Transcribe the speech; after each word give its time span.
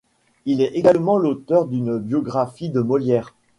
Il 0.47 0.61
est 0.63 0.71
également 0.73 1.15
l’auteur 1.19 1.67
d’une 1.67 1.99
biographie 1.99 2.71
de 2.71 2.79
Molière. 2.81 3.35